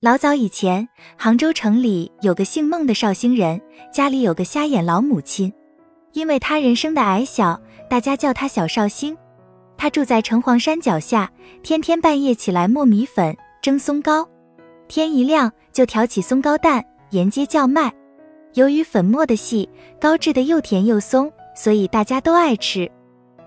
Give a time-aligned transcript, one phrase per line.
[0.00, 3.60] 老早以前，杭州城里有个姓孟的绍兴人，
[3.92, 5.52] 家里有个瞎眼老母亲。
[6.12, 7.60] 因为他人生的矮小，
[7.90, 9.18] 大家叫他小绍兴。
[9.76, 11.28] 他住在城隍山脚下，
[11.64, 14.28] 天天半夜起来磨米粉蒸松糕，
[14.86, 17.92] 天一亮就挑起松糕担沿街叫卖。
[18.54, 19.68] 由于粉磨的细，
[20.00, 22.88] 糕制的又甜又松，所以大家都爱吃。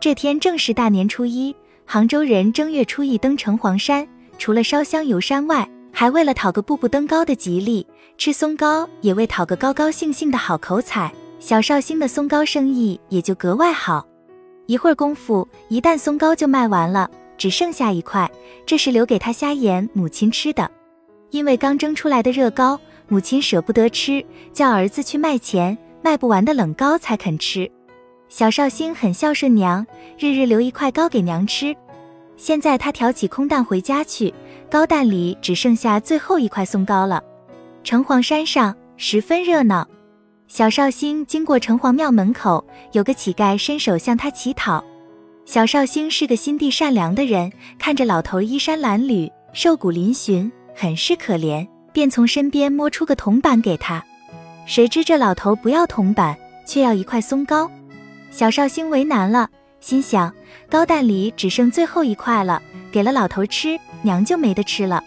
[0.00, 1.54] 这天正是大年初一，
[1.84, 4.08] 杭州人正月初一登城隍山，
[4.38, 11.12] 除了烧香游山外，还为了讨个步步登高的吉利，吃松糕也为讨个高高兴兴的好口彩。
[11.40, 14.04] 小绍兴的松糕生意也就格外好。
[14.66, 18.30] 一会儿功夫，一担松糕就卖完了，只剩下一块，
[18.66, 20.70] 这是留给他瞎眼母亲吃的。
[21.30, 27.70] 因为刚蒸出来的热糕，母亲舍不得吃，叫儿子去卖钱，卖不完的冷糕才肯吃。
[28.28, 29.86] 小绍兴很孝顺娘，
[30.18, 31.74] 日日留一块糕给娘吃。
[32.38, 34.32] 现在他挑起空担回家去。
[34.70, 37.22] 糕担里只剩下最后一块松糕了。
[37.84, 39.86] 城隍山上十分热闹。
[40.46, 44.82] 小绍兴经过城隍庙门口，有个乞丐伸手向他乞讨。
[45.44, 54.04] 小绍兴是个心地善良的人，看着老头衣衫褴褛、瘦骨嶙峋，很是可怜，便从身边摸出个铜板给他。
[54.66, 57.70] 谁知这老头不要铜板，却要一块松糕。
[58.30, 59.48] 小绍兴为难了，
[59.88, 60.30] 心想
[60.68, 63.80] 糕蛋里只剩最后一块了，给了老头吃。
[64.02, 65.02] 娘就没得吃了，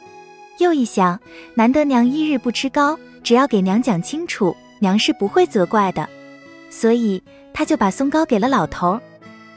[0.58, 1.20] 又一想，
[1.54, 6.10] 难得娘一日不吃糕，只要给娘讲清楚，娘是不会责怪的，
[6.72, 7.22] 所以
[7.54, 9.00] 他就把松糕给了老头。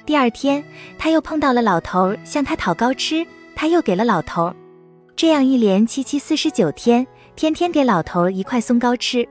[0.04, 0.62] 第二天，
[0.98, 4.54] 他又碰到了老头，向他讨糕吃，他又给了老头。
[5.16, 9.26] 这样一连七七四十九天，天天给老头一块松糕吃。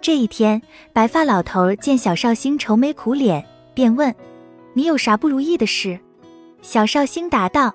[0.00, 0.60] 这一天，
[0.92, 4.12] 白发老头见小绍兴愁眉苦脸，便问
[4.74, 5.98] ：“你有啥不如意的事？”
[6.62, 7.74] 小绍兴答道：“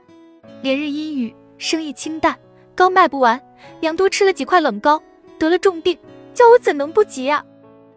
[0.61, 2.37] 连日阴雨。”生意清淡，
[2.75, 3.39] 糕卖不完，
[3.79, 5.01] 娘多吃了几块冷糕，
[5.39, 5.97] 得了重病，
[6.33, 7.41] 叫我怎能不急啊？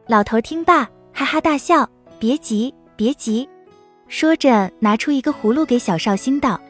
[0.06, 1.88] 老头听罢，哈哈大笑，
[2.20, 3.48] 别急，别急，
[4.06, 6.60] 说着拿出一个葫芦给小绍兴道：“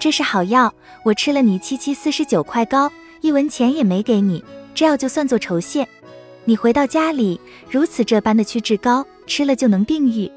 [0.00, 4.42] 这是好药，我吃了你七七四十九块糕，一文钱也没给你，
[4.74, 5.86] 这药就算作酬谢。
[6.44, 10.28] 你回到家里，如此这般的去治膏，吃了就能病愈。”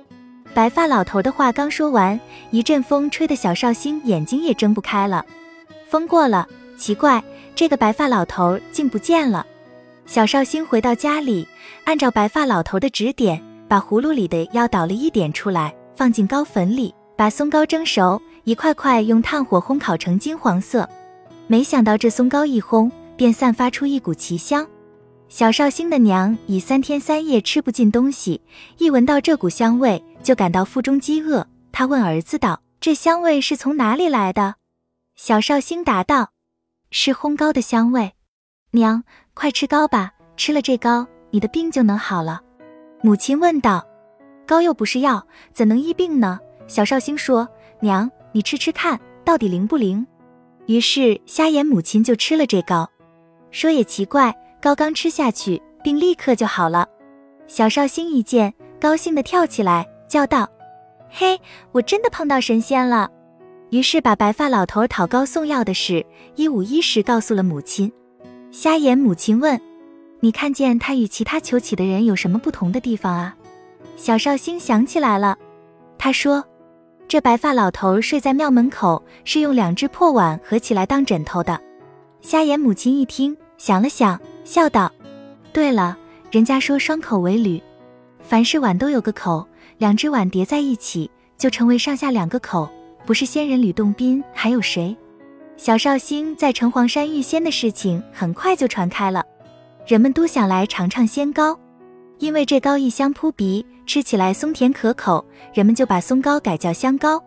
[0.55, 2.17] 白发老头的话刚说完，
[2.49, 5.25] 一阵风吹得小绍兴眼睛也睁不开了。
[5.89, 7.21] 风过了，奇怪，
[7.53, 9.45] 这个白发老头竟不见了。
[10.05, 11.45] 小绍兴回到家里，
[11.83, 20.87] 按照白发老头的指点，把葫芦里的药倒了一点出来，放进糕粉里，把松糕蒸熟，一块块用炭火烘烤成金黄色。
[21.47, 24.65] 没想到这松糕一烘，便散发出一股奇香。
[25.27, 28.39] 小绍兴的娘已三天三夜吃不进东西，
[28.77, 31.45] 一闻到这股香味，就感到腹中饥饿。
[31.71, 34.55] 他问儿子道：“这香味是从哪里来的？”
[35.15, 36.31] 小绍兴答道
[36.91, 38.13] ：“是烘糕的香味，
[38.71, 39.03] 娘，
[39.33, 42.41] 快吃糕吧，吃了这糕，你的病就能好了。”
[43.01, 43.85] 母亲问道
[44.45, 47.47] ：“糕又不是药，怎能医病呢？”小绍兴说
[47.81, 50.05] ：“娘，你吃吃看，到底灵不灵？”
[50.67, 52.89] 于是瞎眼母亲就吃了这糕。
[53.51, 54.35] 说也奇怪，
[54.65, 56.89] 高刚吃下去，病立刻就好了。
[57.45, 60.49] 小绍兴一见，高兴地跳起来，叫道
[61.07, 61.39] ：“嘿，
[61.71, 63.07] 我真的碰到神仙了！”
[63.69, 66.03] 于是把白发老头讨高送药的事
[66.33, 67.93] 一五一十告诉了母亲。
[68.49, 69.61] 瞎眼母亲问
[70.21, 73.37] ：“你看见他与其他求乞的人有什么不同的地方啊？”
[73.95, 75.37] 小绍兴想起来了，
[75.95, 76.43] 他说
[77.07, 81.61] ：“这白发老头睡在庙门口，是用两只破碗合起来当枕头的。”
[82.19, 84.89] 瞎眼母亲一听，想了想，笑道
[85.51, 85.97] ：“对了，
[86.31, 87.61] 人家说双口为吕，
[88.21, 89.45] 凡是碗都有个口，
[89.79, 92.69] 两只碗叠在一起，就成为上下两个口。”
[93.05, 94.97] 不是仙人吕洞宾，还有谁？
[95.57, 99.23] 小绍兴在城隍山遇仙的事情很快就传开了，
[99.85, 101.55] 人们都想来尝尝仙糕，
[102.17, 105.23] 因为这糕一香扑鼻，吃起来松甜可口，
[105.53, 107.23] 人们就把松糕改叫香糕。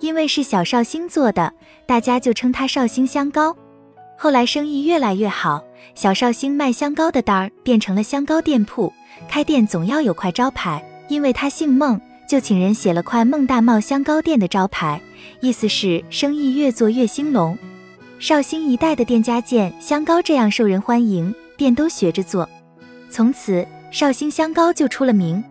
[0.00, 1.52] 因为是小绍兴做的，
[1.86, 3.56] 大家就称它绍兴香糕。
[4.18, 5.62] 后来生意越来越好，
[5.94, 8.92] 小绍兴卖香膏的单儿变成了香膏店铺，
[9.28, 15.00] 开店总要有块招牌，因为他姓孟，就请人写了块“孟大茂香膏店”的招牌。
[15.40, 17.56] 意思是生意越做越兴隆，
[18.18, 22.48] 绍兴一带的店家见香膏这样受人欢迎，便都学着做，
[23.10, 25.42] 从此绍兴香膏就出了名。